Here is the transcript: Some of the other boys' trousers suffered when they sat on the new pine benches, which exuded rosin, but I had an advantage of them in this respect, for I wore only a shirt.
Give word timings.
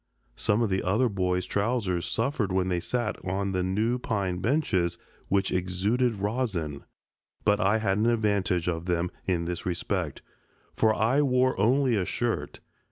Some 0.35 0.63
of 0.63 0.71
the 0.71 0.81
other 0.81 1.07
boys' 1.07 1.45
trousers 1.45 2.07
suffered 2.07 2.51
when 2.51 2.69
they 2.69 2.79
sat 2.79 3.23
on 3.23 3.51
the 3.51 3.61
new 3.61 3.99
pine 3.99 4.39
benches, 4.39 4.97
which 5.27 5.51
exuded 5.51 6.15
rosin, 6.15 6.85
but 7.45 7.59
I 7.59 7.77
had 7.77 7.99
an 7.99 8.07
advantage 8.07 8.67
of 8.67 8.85
them 8.87 9.11
in 9.27 9.45
this 9.45 9.63
respect, 9.63 10.23
for 10.75 10.91
I 10.95 11.21
wore 11.21 11.55
only 11.59 11.95
a 11.95 12.05
shirt. 12.05 12.61